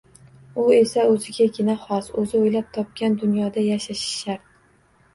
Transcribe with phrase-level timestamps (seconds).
[0.63, 4.47] U esa oʻzigagina xos, oʻzi oʻylab topgan dunyoda yashashi shart